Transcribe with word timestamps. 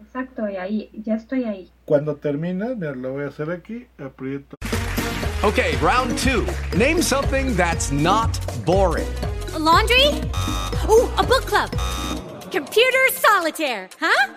Exacto, 0.00 0.48
y 0.48 0.56
ahí, 0.56 0.90
ya 0.92 1.14
estoy 1.14 1.44
ahí. 1.44 1.70
Cuando 1.84 2.16
terminas, 2.16 2.76
mira, 2.76 2.94
lo 2.94 3.12
voy 3.12 3.24
a 3.24 3.28
hacer 3.28 3.50
aquí, 3.50 3.86
aprieto. 3.98 4.56
Okay, 5.42 5.76
round 5.76 6.16
two. 6.18 6.46
Name 6.76 7.00
something 7.00 7.54
that's 7.56 7.92
not 7.92 8.38
boring. 8.64 9.08
A 9.54 9.58
laundry? 9.58 10.06
Ooh, 10.88 11.08
a 11.16 11.22
book 11.22 11.44
club. 11.46 11.70
Computer 12.50 13.06
solitaire, 13.12 13.88
huh? 14.00 14.32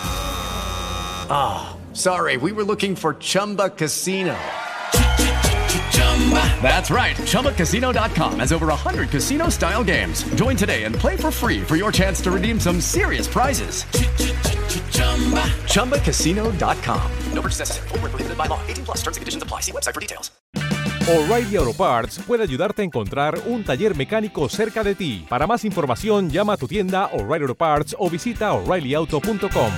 Ah, 1.31 1.69
oh, 1.71 1.93
sorry, 1.95 2.37
we 2.37 2.51
were 2.51 2.63
looking 2.63 2.95
for 2.95 3.15
Chumba 3.15 3.69
Casino. 3.69 4.37
That's 6.61 6.91
right. 6.91 7.15
ChumbaCasino.com 7.15 8.39
has 8.39 8.51
over 8.51 8.67
100 8.67 9.09
casino 9.09 9.49
style 9.49 9.83
games. 9.83 10.23
Join 10.35 10.55
today 10.55 10.83
and 10.83 10.93
play 10.93 11.15
for 11.15 11.31
free 11.31 11.61
for 11.61 11.75
your 11.75 11.91
chance 11.91 12.21
to 12.21 12.31
redeem 12.31 12.59
some 12.59 12.81
serious 12.81 13.27
prizes. 13.27 13.85
ChumbaCasino.com. 15.65 17.01
No 17.33 17.41
purchase 17.41 17.59
necessary. 17.59 17.87
Full 17.89 17.99
prohibited 17.99 18.37
by 18.37 18.47
law. 18.47 18.59
18 18.67 18.85
plus 18.85 18.97
terms 18.97 19.17
and 19.17 19.21
conditions 19.21 19.43
apply. 19.43 19.61
See 19.61 19.71
website 19.71 19.93
for 19.95 20.01
details. 20.01 20.31
O'Reilly 21.09 21.57
Auto 21.57 21.73
Parts 21.73 22.19
puede 22.19 22.43
ayudarte 22.43 22.83
a 22.83 22.85
encontrar 22.85 23.39
un 23.47 23.63
taller 23.63 23.95
mecánico 23.95 24.47
cerca 24.47 24.83
de 24.83 24.93
ti. 24.93 25.25
Para 25.27 25.47
más 25.47 25.65
información, 25.65 26.29
llama 26.29 26.53
a 26.53 26.57
tu 26.57 26.67
tienda 26.67 27.07
O'Reilly 27.07 27.45
Auto 27.45 27.55
Parts 27.55 27.95
o 27.97 28.11
visita 28.11 28.53
O'ReillyAuto.com. 28.53 29.71